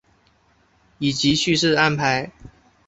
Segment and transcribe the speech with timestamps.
[0.97, 2.31] 以及叙事安排